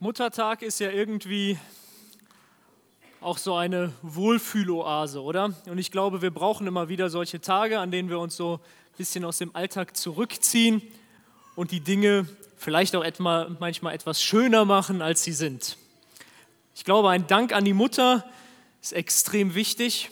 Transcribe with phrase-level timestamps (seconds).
[0.00, 1.56] Muttertag ist ja irgendwie
[3.20, 5.54] auch so eine Wohlfühloase, oder?
[5.66, 8.96] Und ich glaube, wir brauchen immer wieder solche Tage, an denen wir uns so ein
[8.98, 10.82] bisschen aus dem Alltag zurückziehen
[11.54, 15.78] und die Dinge vielleicht auch etwa, manchmal etwas schöner machen, als sie sind.
[16.74, 18.28] Ich glaube, ein Dank an die Mutter
[18.82, 20.10] ist extrem wichtig.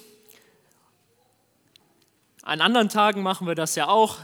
[2.43, 4.19] An anderen Tagen machen wir das ja auch.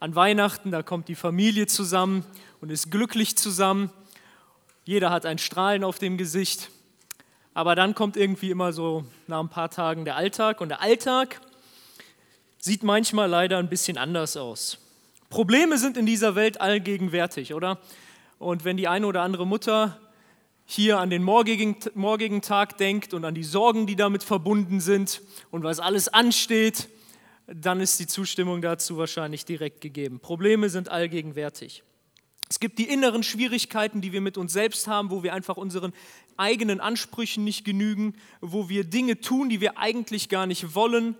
[0.00, 2.24] An Weihnachten, da kommt die Familie zusammen
[2.62, 3.90] und ist glücklich zusammen.
[4.84, 6.70] Jeder hat ein Strahlen auf dem Gesicht.
[7.54, 10.60] Aber dann kommt irgendwie immer so nach ein paar Tagen der Alltag.
[10.60, 11.40] Und der Alltag
[12.58, 14.78] sieht manchmal leider ein bisschen anders aus.
[15.30, 17.78] Probleme sind in dieser Welt allgegenwärtig, oder?
[18.38, 19.98] Und wenn die eine oder andere Mutter
[20.66, 25.22] hier an den morgigen, morgigen Tag denkt und an die Sorgen, die damit verbunden sind
[25.50, 26.88] und was alles ansteht,
[27.46, 30.20] dann ist die Zustimmung dazu wahrscheinlich direkt gegeben.
[30.20, 31.82] Probleme sind allgegenwärtig.
[32.54, 35.92] Es gibt die inneren Schwierigkeiten, die wir mit uns selbst haben, wo wir einfach unseren
[36.36, 41.16] eigenen Ansprüchen nicht genügen, wo wir Dinge tun, die wir eigentlich gar nicht wollen,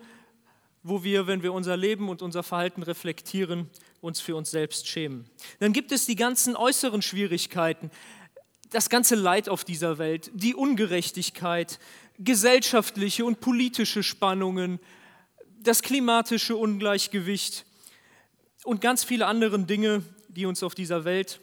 [0.84, 3.68] wo wir, wenn wir unser Leben und unser Verhalten reflektieren,
[4.00, 5.28] uns für uns selbst schämen.
[5.58, 7.90] Dann gibt es die ganzen äußeren Schwierigkeiten,
[8.70, 11.80] das ganze Leid auf dieser Welt, die Ungerechtigkeit,
[12.16, 14.78] gesellschaftliche und politische Spannungen,
[15.58, 17.66] das klimatische Ungleichgewicht
[18.62, 21.40] und ganz viele andere Dinge, die uns auf dieser Welt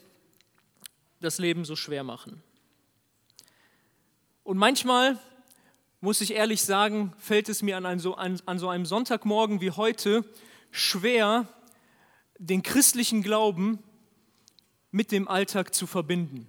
[1.20, 2.42] das Leben so schwer machen.
[4.44, 5.20] Und manchmal,
[6.02, 9.72] muss ich ehrlich sagen, fällt es mir an, so, an, an so einem Sonntagmorgen wie
[9.72, 10.26] heute
[10.72, 11.48] schwer,
[12.38, 13.80] den christlichen Glauben
[14.90, 16.48] mit dem Alltag zu verbinden.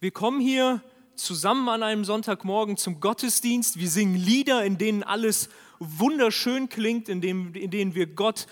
[0.00, 0.80] Wir kommen hier
[1.16, 7.20] zusammen an einem Sonntagmorgen zum Gottesdienst, wir singen Lieder, in denen alles wunderschön klingt, in,
[7.20, 8.46] dem, in denen wir Gott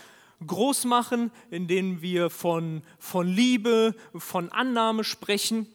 [0.47, 5.67] groß machen, in denen wir von, von Liebe, von Annahme sprechen.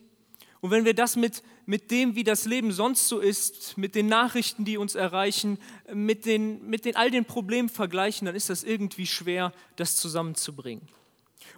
[0.61, 4.07] Und wenn wir das mit, mit dem, wie das Leben sonst so ist, mit den
[4.07, 5.59] Nachrichten, die uns erreichen,
[5.93, 10.87] mit, den, mit den, all den Problemen vergleichen, dann ist das irgendwie schwer, das zusammenzubringen.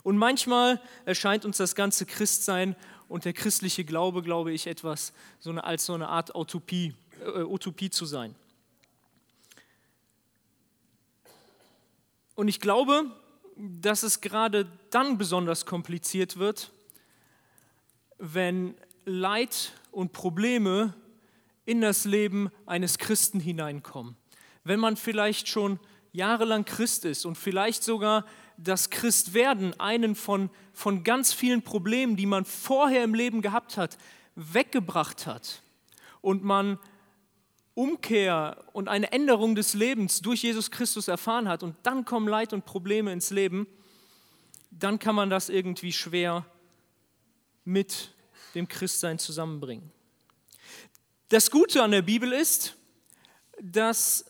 [0.03, 2.75] Und manchmal erscheint uns das ganze Christsein
[3.07, 6.93] und der christliche Glaube, glaube ich, etwas so eine, als so eine Art Utopie,
[7.23, 8.35] äh, Utopie zu sein.
[12.39, 13.03] Und ich glaube,
[13.57, 16.71] dass es gerade dann besonders kompliziert wird,
[18.17, 20.93] wenn Leid und Probleme
[21.65, 24.15] in das Leben eines Christen hineinkommen.
[24.63, 25.81] Wenn man vielleicht schon
[26.13, 32.25] jahrelang Christ ist und vielleicht sogar das Christwerden einen von, von ganz vielen Problemen, die
[32.25, 33.97] man vorher im Leben gehabt hat,
[34.35, 35.61] weggebracht hat
[36.21, 36.79] und man
[37.79, 42.51] Umkehr und eine Änderung des Lebens durch Jesus Christus erfahren hat und dann kommen Leid
[42.51, 43.67] und Probleme ins Leben,
[44.69, 46.45] dann kann man das irgendwie schwer
[47.63, 48.13] mit
[48.53, 49.93] dem Christsein zusammenbringen.
[51.29, 52.75] Das Gute an der Bibel ist,
[53.61, 54.25] dass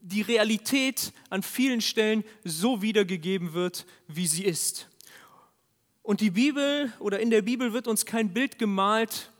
[0.00, 4.88] die Realität an vielen Stellen so wiedergegeben wird, wie sie ist.
[6.04, 9.32] Und die Bibel oder in der Bibel wird uns kein Bild gemalt,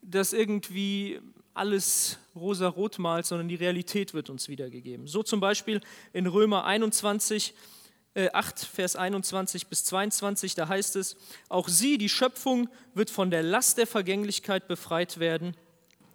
[0.00, 1.20] das irgendwie
[1.58, 5.06] alles rosa-rot malt, sondern die Realität wird uns wiedergegeben.
[5.06, 5.80] So zum Beispiel
[6.12, 7.54] in Römer 21,
[8.14, 11.16] äh, 8, Vers 21 bis 22, da heißt es,
[11.48, 15.54] auch sie, die Schöpfung, wird von der Last der Vergänglichkeit befreit werden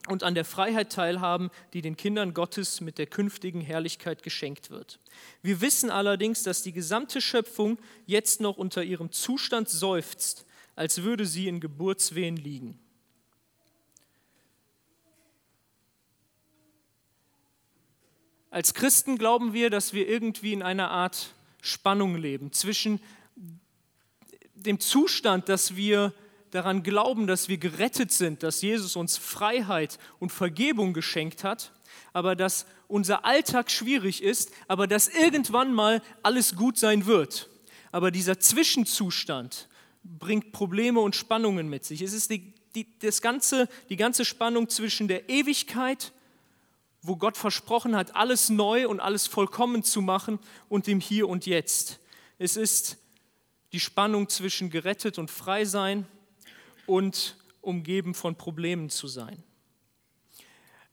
[0.09, 4.99] und an der Freiheit teilhaben, die den Kindern Gottes mit der künftigen Herrlichkeit geschenkt wird.
[5.41, 10.45] Wir wissen allerdings, dass die gesamte Schöpfung jetzt noch unter ihrem Zustand seufzt,
[10.75, 12.79] als würde sie in Geburtswehen liegen.
[18.53, 22.99] Als Christen glauben wir, dass wir irgendwie in einer Art Spannung leben zwischen
[24.53, 26.13] dem Zustand, dass wir
[26.51, 31.71] daran glauben, dass wir gerettet sind, dass Jesus uns Freiheit und Vergebung geschenkt hat,
[32.13, 37.49] aber dass unser Alltag schwierig ist, aber dass irgendwann mal alles gut sein wird.
[37.91, 39.67] Aber dieser Zwischenzustand
[40.03, 42.03] bringt Probleme und Spannungen mit sich.
[42.03, 46.13] Es ist die, die, das ganze, die ganze Spannung zwischen der Ewigkeit
[47.03, 50.39] wo Gott versprochen hat, alles neu und alles vollkommen zu machen
[50.69, 51.99] und dem Hier und Jetzt.
[52.39, 52.97] Es ist
[53.73, 56.07] die Spannung zwischen gerettet und frei sein
[56.85, 59.43] und umgeben von Problemen zu sein.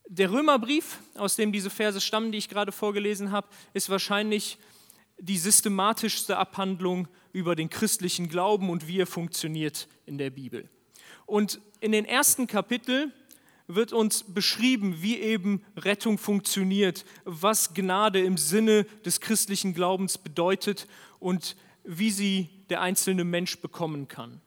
[0.09, 4.59] Der Römerbrief, aus dem diese Verse stammen, die ich gerade vorgelesen habe, ist wahrscheinlich
[5.19, 10.69] die systematischste Abhandlung über den christlichen Glauben und wie er funktioniert in der Bibel.
[11.27, 13.13] Und in den ersten Kapiteln
[13.75, 20.87] wird uns beschrieben, wie eben Rettung funktioniert, was Gnade im Sinne des christlichen Glaubens bedeutet
[21.19, 24.41] und wie sie der einzelne Mensch bekommen kann.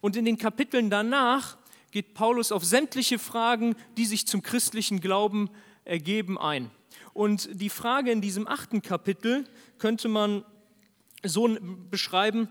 [0.00, 1.58] Und in den Kapiteln danach
[1.90, 5.50] geht Paulus auf sämtliche Fragen, die sich zum christlichen Glauben
[5.84, 6.70] ergeben, ein.
[7.14, 9.44] Und die Frage in diesem achten Kapitel
[9.78, 10.44] könnte man
[11.24, 11.56] so
[11.90, 12.48] beschreiben,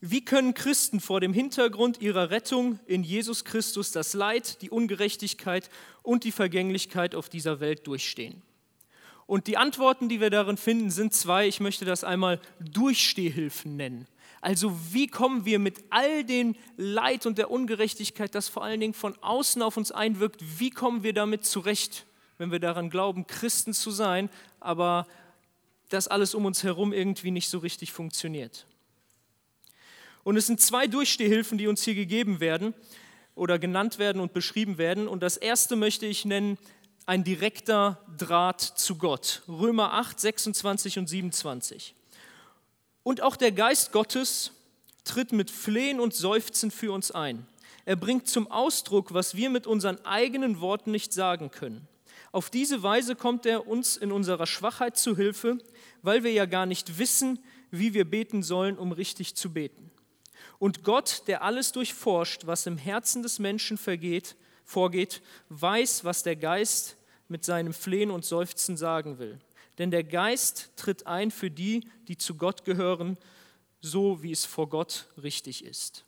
[0.00, 5.68] wie können Christen vor dem Hintergrund ihrer Rettung in Jesus Christus das Leid, die Ungerechtigkeit
[6.02, 8.40] und die Vergänglichkeit auf dieser Welt durchstehen?
[9.26, 11.46] Und die Antworten, die wir darin finden, sind zwei.
[11.46, 14.08] Ich möchte das einmal Durchstehhilfen nennen.
[14.40, 18.94] Also wie kommen wir mit all dem Leid und der Ungerechtigkeit, das vor allen Dingen
[18.94, 22.06] von außen auf uns einwirkt, wie kommen wir damit zurecht,
[22.38, 24.30] wenn wir daran glauben, Christen zu sein,
[24.60, 25.06] aber
[25.90, 28.66] das alles um uns herum irgendwie nicht so richtig funktioniert.
[30.22, 32.74] Und es sind zwei Durchstehhilfen, die uns hier gegeben werden
[33.34, 35.08] oder genannt werden und beschrieben werden.
[35.08, 36.58] Und das erste möchte ich nennen,
[37.06, 39.42] ein direkter Draht zu Gott.
[39.48, 41.94] Römer 8, 26 und 27.
[43.02, 44.52] Und auch der Geist Gottes
[45.04, 47.46] tritt mit Flehen und Seufzen für uns ein.
[47.86, 51.88] Er bringt zum Ausdruck, was wir mit unseren eigenen Worten nicht sagen können.
[52.32, 55.58] Auf diese Weise kommt er uns in unserer Schwachheit zu Hilfe,
[56.02, 57.40] weil wir ja gar nicht wissen,
[57.70, 59.90] wie wir beten sollen, um richtig zu beten.
[60.60, 66.36] Und Gott, der alles durchforscht, was im Herzen des Menschen vergeht, vorgeht, weiß, was der
[66.36, 66.98] Geist
[67.28, 69.40] mit seinem Flehen und Seufzen sagen will.
[69.78, 73.16] Denn der Geist tritt ein für die, die zu Gott gehören,
[73.80, 76.04] so wie es vor Gott richtig ist.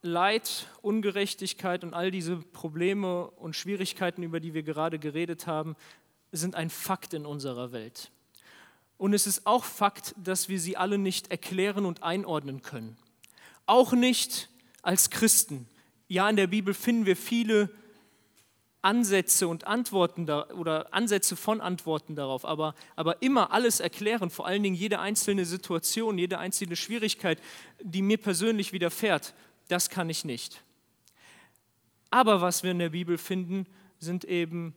[0.00, 5.76] Leid, Ungerechtigkeit und all diese Probleme und Schwierigkeiten, über die wir gerade geredet haben,
[6.32, 8.10] sind ein Fakt in unserer Welt.
[8.98, 12.98] Und es ist auch Fakt, dass wir sie alle nicht erklären und einordnen können.
[13.64, 14.48] Auch nicht
[14.82, 15.68] als Christen.
[16.08, 17.70] Ja, in der Bibel finden wir viele
[18.82, 24.46] Ansätze und Antworten da, oder Ansätze von Antworten darauf, aber, aber immer alles erklären, vor
[24.46, 27.40] allen Dingen jede einzelne Situation, jede einzelne Schwierigkeit,
[27.82, 29.34] die mir persönlich widerfährt,
[29.68, 30.62] das kann ich nicht.
[32.10, 33.66] Aber was wir in der Bibel finden,
[33.98, 34.74] sind eben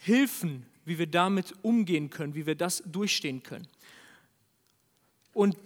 [0.00, 3.68] Hilfen, wie wir damit umgehen können, wie wir das durchstehen können.
[5.32, 5.56] Und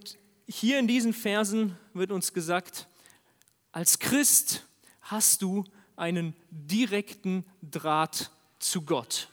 [0.46, 2.86] hier in diesen Versen wird uns gesagt,
[3.72, 4.66] als Christ
[5.00, 5.64] hast du
[5.96, 9.28] einen direkten Draht zu Gott.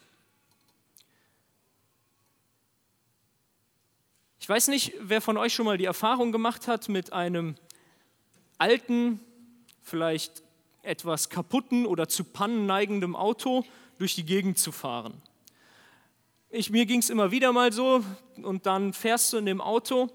[4.40, 7.56] Ich weiß nicht, wer von euch schon mal die Erfahrung gemacht hat, mit einem
[8.58, 9.20] alten,
[9.82, 10.42] vielleicht
[10.84, 13.66] etwas kaputten oder zu Pannen neigendem Auto
[13.98, 15.22] durch die Gegend zu fahren.
[16.54, 18.04] Ich, mir ging es immer wieder mal so
[18.44, 20.10] und dann fährst du in dem Auto,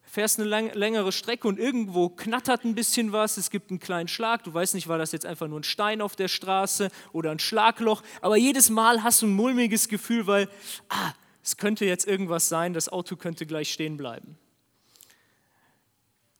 [0.00, 4.08] fährst eine lang, längere Strecke und irgendwo knattert ein bisschen was, es gibt einen kleinen
[4.08, 7.30] Schlag, du weißt nicht, war das jetzt einfach nur ein Stein auf der Straße oder
[7.30, 10.48] ein Schlagloch, aber jedes Mal hast du ein mulmiges Gefühl, weil
[10.88, 11.12] ah,
[11.42, 14.38] es könnte jetzt irgendwas sein, das Auto könnte gleich stehen bleiben.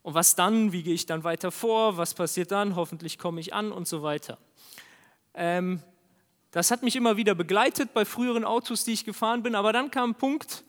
[0.01, 0.73] Und was dann?
[0.73, 1.99] Wie gehe ich dann weiter vor?
[1.99, 2.75] Was passiert dann?
[2.75, 4.39] Hoffentlich komme ich an und so weiter.
[5.35, 5.83] Ähm,
[6.51, 9.91] das hat mich immer wieder begleitet bei früheren Autos, die ich gefahren bin, aber dann
[9.91, 10.65] kam ein Punkt,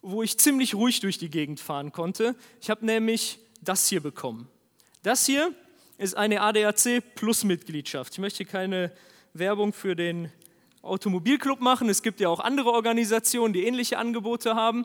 [0.00, 2.34] wo ich ziemlich ruhig durch die Gegend fahren konnte.
[2.60, 4.48] Ich habe nämlich das hier bekommen.
[5.02, 5.54] Das hier
[5.98, 8.12] ist eine ADAC Plus Mitgliedschaft.
[8.14, 8.92] Ich möchte keine
[9.34, 10.30] Werbung für den
[10.82, 11.88] Automobilclub machen.
[11.88, 14.84] Es gibt ja auch andere Organisationen, die ähnliche Angebote haben.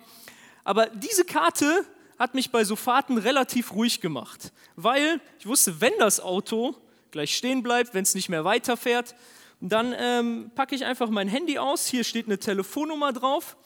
[0.64, 1.86] Aber diese Karte
[2.20, 6.76] hat mich bei so Fahrten relativ ruhig gemacht, weil ich wusste, wenn das Auto
[7.12, 9.16] gleich stehen bleibt, wenn es nicht mehr weiterfährt,
[9.60, 11.88] dann ähm, packe ich einfach mein Handy aus.
[11.88, 13.58] Hier steht eine Telefonnummer drauf.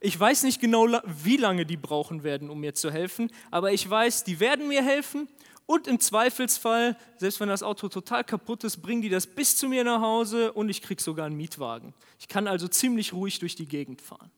[0.00, 3.88] Ich weiß nicht genau, wie lange die brauchen werden, um mir zu helfen, aber ich
[3.88, 5.28] weiß, die werden mir helfen.
[5.66, 9.68] Und im Zweifelsfall, selbst wenn das Auto total kaputt ist, bringen die das bis zu
[9.68, 11.94] mir nach Hause und ich kriege sogar einen Mietwagen.
[12.18, 14.30] Ich kann also ziemlich ruhig durch die Gegend fahren.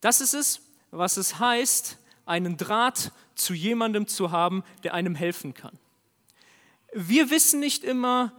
[0.00, 5.54] Das ist es, was es heißt, einen Draht zu jemandem zu haben, der einem helfen
[5.54, 5.76] kann.
[6.92, 8.32] Wir wissen nicht immer,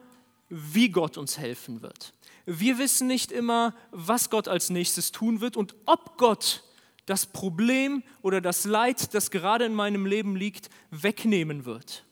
[0.49, 2.13] wie Gott uns helfen wird.
[2.45, 6.63] Wir wissen nicht immer, was Gott als nächstes tun wird und ob Gott
[7.05, 12.05] das Problem oder das Leid, das gerade in meinem Leben liegt, wegnehmen wird.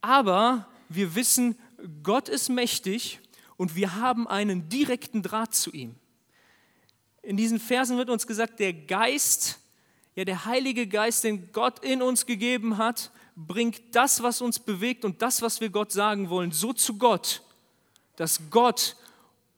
[0.00, 1.56] Aber wir wissen,
[2.02, 3.20] Gott ist mächtig
[3.56, 5.94] und wir haben einen direkten Draht zu ihm.
[7.22, 9.60] In diesen Versen wird uns gesagt, der Geist,
[10.16, 15.04] ja der Heilige Geist, den Gott in uns gegeben hat, bringt das, was uns bewegt
[15.04, 17.42] und das, was wir Gott sagen wollen, so zu Gott,
[18.16, 18.96] dass Gott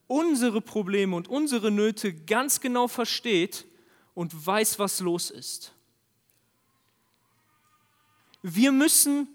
[0.07, 3.65] unsere Probleme und unsere Nöte ganz genau versteht
[4.13, 5.73] und weiß, was los ist.
[8.41, 9.27] Wir müssen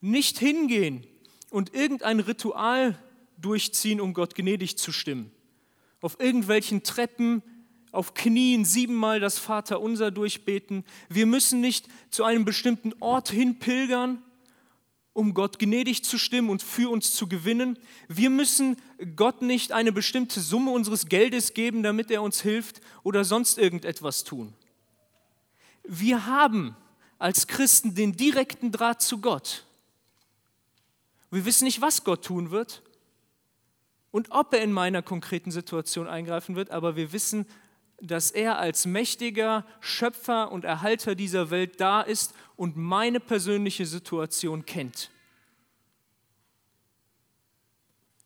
[0.00, 1.06] nicht hingehen
[1.50, 2.96] und irgendein Ritual
[3.36, 5.32] durchziehen, um Gott gnädig zu stimmen.
[6.00, 7.42] Auf irgendwelchen Treppen
[7.92, 10.84] auf Knien siebenmal das Vaterunser durchbeten.
[11.08, 14.22] Wir müssen nicht zu einem bestimmten Ort hin pilgern,
[15.12, 17.78] um Gott gnädig zu stimmen und für uns zu gewinnen.
[18.08, 18.76] Wir müssen
[19.14, 24.24] Gott nicht eine bestimmte Summe unseres Geldes geben, damit er uns hilft oder sonst irgendetwas
[24.24, 24.54] tun.
[25.84, 26.74] Wir haben
[27.18, 29.66] als Christen den direkten Draht zu Gott.
[31.30, 32.82] Wir wissen nicht, was Gott tun wird
[34.10, 37.46] und ob er in meiner konkreten Situation eingreifen wird, aber wir wissen,
[38.02, 44.66] dass er als mächtiger Schöpfer und Erhalter dieser Welt da ist und meine persönliche Situation
[44.66, 45.10] kennt.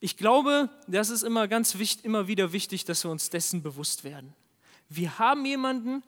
[0.00, 4.02] Ich glaube, das ist immer ganz wichtig, immer wieder wichtig, dass wir uns dessen bewusst
[4.02, 4.34] werden.
[4.88, 6.02] Wir haben jemanden,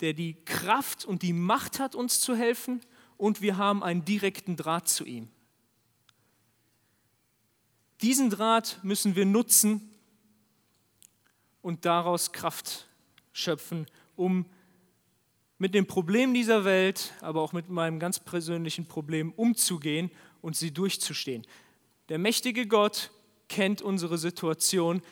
[0.00, 2.80] der die Kraft und die Macht hat, uns zu helfen,
[3.22, 5.28] und wir haben einen direkten Draht zu ihm.
[8.00, 9.91] Diesen Draht müssen wir nutzen
[11.62, 12.88] und daraus Kraft
[13.32, 14.46] schöpfen, um
[15.58, 20.72] mit den Problemen dieser Welt, aber auch mit meinem ganz persönlichen Problem umzugehen und sie
[20.72, 21.46] durchzustehen.
[22.08, 23.12] Der mächtige Gott
[23.48, 25.02] kennt unsere Situation.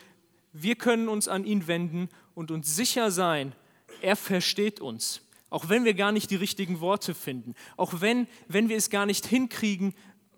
[0.51, 3.55] Wir können uns an ihn wenden und uns sicher sein,
[4.01, 5.21] er versteht uns.
[5.49, 7.55] Auch wenn wir gar nicht die richtigen Worte finden.
[7.77, 9.93] Auch wenn, wenn wir es gar nicht hinkriegen,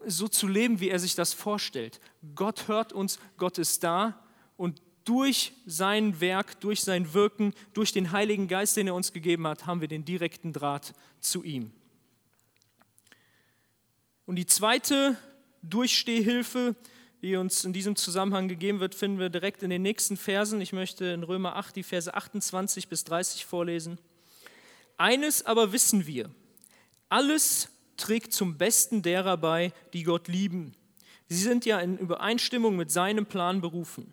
[0.05, 1.99] so zu leben, wie er sich das vorstellt.
[2.35, 4.22] Gott hört uns, Gott ist da
[5.05, 9.65] durch sein Werk, durch sein Wirken, durch den Heiligen Geist, den er uns gegeben hat,
[9.65, 11.71] haben wir den direkten Draht zu ihm.
[14.25, 15.17] Und die zweite
[15.61, 16.75] Durchstehhilfe,
[17.21, 20.61] die uns in diesem Zusammenhang gegeben wird, finden wir direkt in den nächsten Versen.
[20.61, 23.97] Ich möchte in Römer 8 die Verse 28 bis 30 vorlesen.
[24.97, 26.29] Eines aber wissen wir,
[27.09, 30.73] alles trägt zum Besten derer bei, die Gott lieben.
[31.29, 34.11] Sie sind ja in Übereinstimmung mit seinem Plan berufen.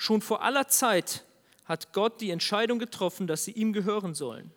[0.00, 1.26] Schon vor aller Zeit
[1.66, 4.50] hat Gott die Entscheidung getroffen, dass sie ihm gehören sollen.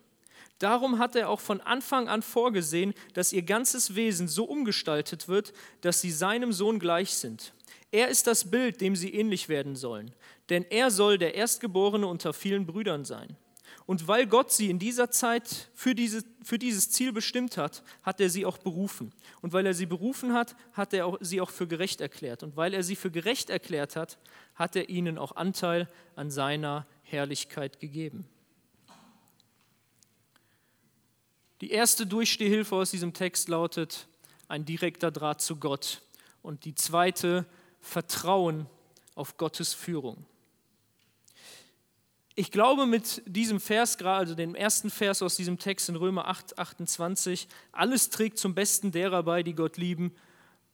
[0.57, 5.51] Darum hat er auch von Anfang an vorgesehen, dass ihr ganzes Wesen so umgestaltet wird,
[5.81, 7.51] dass sie seinem Sohn gleich sind.
[7.91, 10.15] Er ist das Bild, dem sie ähnlich werden sollen,
[10.47, 13.35] denn er soll der Erstgeborene unter vielen Brüdern sein.
[13.85, 18.21] Und weil Gott sie in dieser Zeit für, diese, für dieses Ziel bestimmt hat, hat
[18.21, 19.11] er sie auch berufen.
[19.41, 22.43] Und weil er sie berufen hat, hat er auch, sie auch für gerecht erklärt.
[22.43, 24.17] Und weil er sie für gerecht erklärt hat,
[24.55, 28.25] hat er ihnen auch Anteil an seiner Herrlichkeit gegeben.
[31.59, 34.07] Die erste Durchstehhilfe aus diesem Text lautet
[34.47, 36.01] ein direkter Draht zu Gott.
[36.41, 37.45] Und die zweite
[37.81, 38.65] Vertrauen
[39.15, 40.25] auf Gottes Führung.
[42.35, 46.27] Ich glaube mit diesem Vers, gerade also dem ersten Vers aus diesem Text in Römer
[46.27, 50.15] 8, 28, alles trägt zum Besten derer bei, die Gott lieben,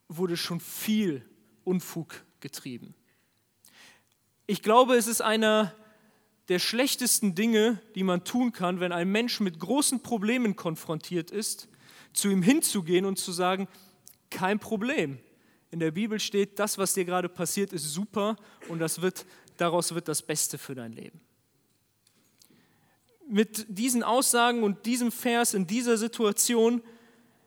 [0.07, 1.25] wurde schon viel
[1.65, 2.95] Unfug getrieben.
[4.47, 5.75] Ich glaube, es ist einer
[6.47, 11.67] der schlechtesten Dinge, die man tun kann, wenn ein Mensch mit großen Problemen konfrontiert ist,
[12.13, 13.67] zu ihm hinzugehen und zu sagen,
[14.29, 15.19] kein Problem.
[15.71, 18.37] In der Bibel steht, das, was dir gerade passiert, ist super
[18.69, 19.25] und das wird,
[19.57, 21.19] daraus wird das Beste für dein Leben
[23.29, 26.81] mit diesen Aussagen und diesem Vers in dieser Situation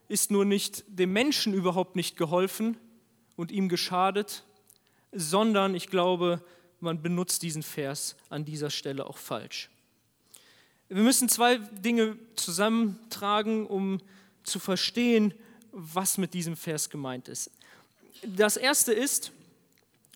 [0.09, 2.77] ist nur nicht dem Menschen überhaupt nicht geholfen
[3.37, 4.45] und ihm geschadet,
[5.13, 6.43] sondern ich glaube,
[6.81, 9.71] man benutzt diesen Vers an dieser Stelle auch falsch.
[10.89, 14.01] Wir müssen zwei Dinge zusammentragen, um
[14.45, 15.35] zu verstehen,
[15.73, 17.51] was mit diesem Vers gemeint ist.
[18.23, 19.33] Das erste ist,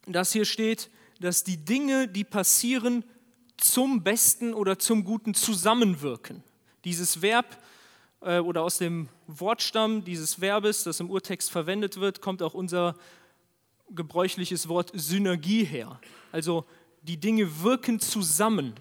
[0.07, 3.05] dass hier steht, dass die Dinge, die passieren,
[3.57, 6.43] zum Besten oder zum Guten zusammenwirken.
[6.85, 7.63] Dieses Verb
[8.21, 12.97] äh, oder aus dem Wortstamm dieses Verbes, das im Urtext verwendet wird, kommt auch unser
[13.91, 16.01] gebräuchliches Wort Synergie her.
[16.33, 16.65] Also
[17.03, 18.75] die Dinge wirken zusammen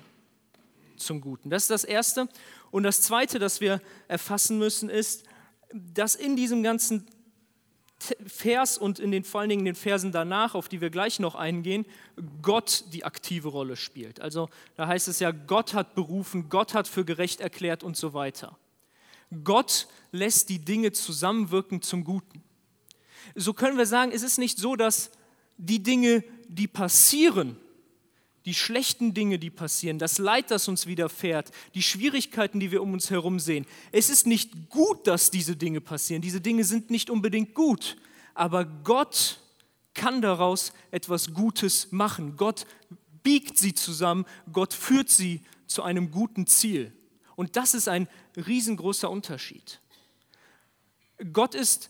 [0.97, 1.49] zum Guten.
[1.49, 2.27] Das ist das Erste.
[2.71, 5.23] Und das Zweite, das wir erfassen müssen, ist,
[5.73, 7.05] dass in diesem ganzen
[8.27, 11.19] Vers und in den, vor allen Dingen in den Versen danach, auf die wir gleich
[11.19, 11.85] noch eingehen,
[12.41, 14.19] Gott die aktive Rolle spielt.
[14.19, 18.13] Also da heißt es ja, Gott hat berufen, Gott hat für gerecht erklärt und so
[18.13, 18.57] weiter.
[19.43, 22.43] Gott lässt die Dinge zusammenwirken zum Guten.
[23.33, 25.11] So können wir sagen, es ist nicht so, dass
[25.57, 27.57] die Dinge, die passieren,
[28.45, 32.93] die schlechten Dinge, die passieren, das Leid, das uns widerfährt, die Schwierigkeiten, die wir um
[32.93, 33.65] uns herum sehen.
[33.91, 36.21] Es ist nicht gut, dass diese Dinge passieren.
[36.21, 37.97] Diese Dinge sind nicht unbedingt gut.
[38.35, 39.39] Aber Gott
[39.95, 42.35] kann daraus etwas Gutes machen.
[42.37, 42.67] Gott
[43.23, 44.25] biegt sie zusammen.
[44.51, 46.93] Gott führt sie zu einem guten Ziel.
[47.35, 49.81] Und das ist ein riesengroßer Unterschied.
[51.33, 51.89] Gott ist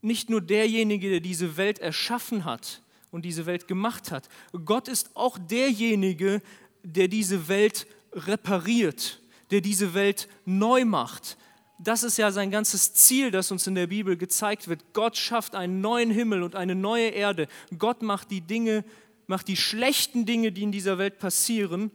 [0.00, 2.81] nicht nur derjenige, der diese Welt erschaffen hat,
[3.12, 4.28] und diese Welt gemacht hat.
[4.64, 6.42] Gott ist auch derjenige,
[6.82, 9.20] der diese Welt repariert,
[9.52, 11.36] der diese Welt neu macht.
[11.78, 14.92] Das ist ja sein ganzes Ziel, das uns in der Bibel gezeigt wird.
[14.92, 17.48] Gott schafft einen neuen Himmel und eine neue Erde.
[17.78, 18.84] Gott macht die Dinge,
[19.26, 21.90] macht die schlechten Dinge, die in dieser Welt passieren,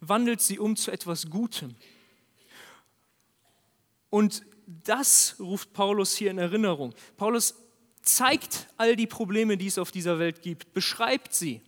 [0.00, 1.74] wandelt sie um zu etwas Gutem.
[4.08, 6.94] Und das ruft Paulus hier in Erinnerung.
[7.16, 7.54] Paulus
[8.02, 11.60] zeigt all die Probleme, die es auf dieser Welt gibt, beschreibt sie,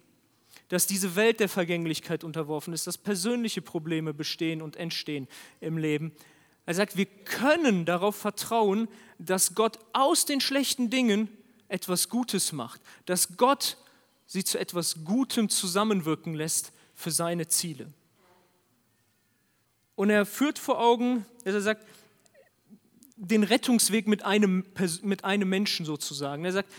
[0.68, 5.28] dass diese Welt der Vergänglichkeit unterworfen ist, dass persönliche Probleme bestehen und entstehen
[5.60, 6.12] im Leben.
[6.66, 8.88] Er sagt, wir können darauf vertrauen,
[9.18, 11.28] dass Gott aus den schlechten Dingen
[11.68, 13.76] etwas Gutes macht, dass Gott
[14.26, 17.92] sie zu etwas Gutem zusammenwirken lässt für seine Ziele.
[19.94, 21.86] Und er führt vor Augen, dass er sagt,
[23.16, 24.64] den Rettungsweg mit einem,
[25.02, 26.44] mit einem Menschen sozusagen.
[26.44, 26.72] Er sagt,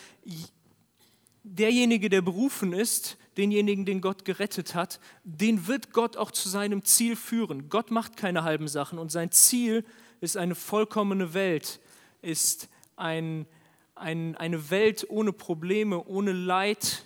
[1.43, 6.83] derjenige, der berufen ist, denjenigen, den Gott gerettet hat, den wird Gott auch zu seinem
[6.83, 7.69] Ziel führen.
[7.69, 9.85] Gott macht keine halben Sachen und sein Ziel
[10.21, 11.79] ist eine vollkommene Welt,
[12.21, 13.45] ist ein,
[13.93, 17.05] ein, eine Welt ohne Probleme, ohne Leid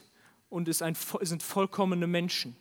[0.50, 2.56] und ist ein, sind vollkommene Menschen.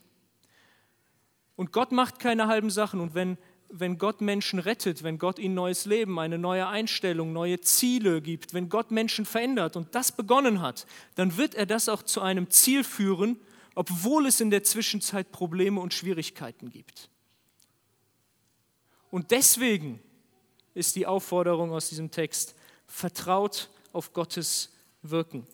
[1.57, 3.37] Und Gott macht keine halben Sachen und wenn
[3.71, 8.55] wenn Gott Menschen rettet, wenn Gott ihnen neues Leben, eine neue Einstellung, neue Ziele gibt,
[8.55, 12.51] wenn Gott Menschen verändert und das begonnen hat, dann wird er das auch zu einem
[12.51, 13.39] Ziel führen,
[13.75, 17.11] obwohl es in der Zwischenzeit Probleme und Schwierigkeiten gibt.
[19.11, 20.01] Und deswegen
[20.75, 22.55] ist die Aufforderung aus diesem Text,
[22.87, 24.73] vertraut auf Gottes
[25.03, 25.47] Wirken.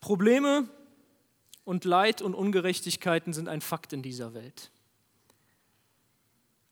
[0.00, 0.68] Probleme
[1.64, 4.70] und Leid und Ungerechtigkeiten sind ein Fakt in dieser Welt.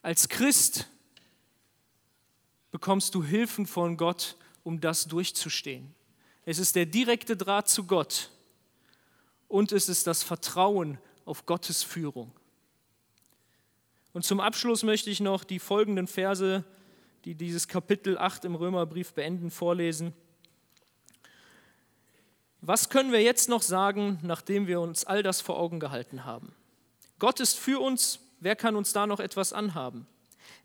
[0.03, 0.89] Als Christ
[2.71, 5.95] bekommst du Hilfen von Gott, um das durchzustehen.
[6.45, 8.31] Es ist der direkte Draht zu Gott
[9.49, 12.33] und es ist das Vertrauen auf Gottes Führung.
[14.13, 16.65] Und zum Abschluss möchte ich noch die folgenden Verse,
[17.25, 20.15] die dieses Kapitel 8 im Römerbrief beenden, vorlesen.
[22.63, 26.53] Was können wir jetzt noch sagen, nachdem wir uns all das vor Augen gehalten haben?
[27.19, 30.07] Gott ist für uns, wer kann uns da noch etwas anhaben?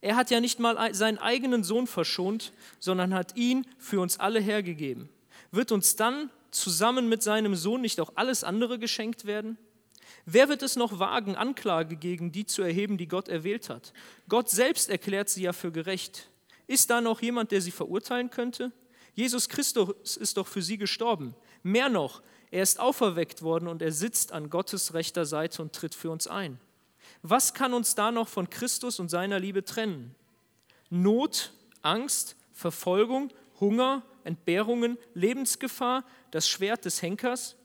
[0.02, 4.42] Er hat ja nicht mal seinen eigenen Sohn verschont, sondern hat ihn für uns alle
[4.42, 5.10] hergegeben.
[5.52, 9.58] Wird uns dann zusammen mit seinem Sohn nicht auch alles andere geschenkt werden?
[10.26, 13.94] Wer wird es noch wagen, Anklage gegen die zu erheben, die Gott erwählt hat?
[14.28, 16.30] Gott selbst erklärt sie ja für gerecht.
[16.68, 18.72] Ist da noch jemand, der sie verurteilen könnte?
[19.14, 21.36] Jesus Christus ist doch für sie gestorben.
[21.66, 25.96] Mehr noch, er ist auferweckt worden und er sitzt an Gottes rechter Seite und tritt
[25.96, 26.60] für uns ein.
[27.24, 30.14] Was kann uns da noch von Christus und seiner Liebe trennen?
[30.92, 37.56] Not, Angst, Verfolgung, Hunger, Entbehrungen, Lebensgefahr, das Schwert des Henkers?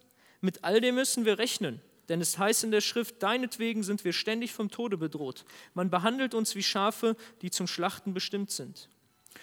[0.41, 1.83] Mit all dem müssen wir rechnen.
[2.09, 5.45] Denn es heißt in der Schrift, deinetwegen sind wir ständig vom Tode bedroht.
[5.75, 8.89] Man behandelt uns wie Schafe, die zum Schlachten bestimmt sind.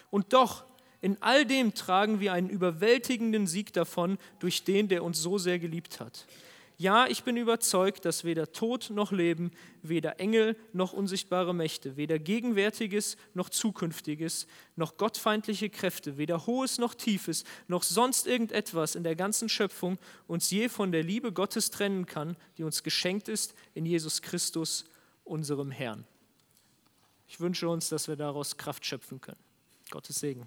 [0.09, 0.65] Und doch,
[1.01, 5.59] in all dem tragen wir einen überwältigenden Sieg davon durch den, der uns so sehr
[5.59, 6.25] geliebt hat.
[6.79, 9.49] Ja, ich bin überzeugt, dass weder Tod noch Leben,
[9.81, 16.93] weder Engel noch unsichtbare Mächte, weder Gegenwärtiges noch Zukünftiges, noch gottfeindliche Kräfte, weder Hohes noch
[16.93, 22.05] Tiefes, noch sonst irgendetwas in der ganzen Schöpfung uns je von der Liebe Gottes trennen
[22.05, 24.85] kann, die uns geschenkt ist in Jesus Christus,
[25.23, 26.05] unserem Herrn.
[27.27, 29.39] Ich wünsche uns, dass wir daraus Kraft schöpfen können.
[29.89, 30.45] Gottes Segen.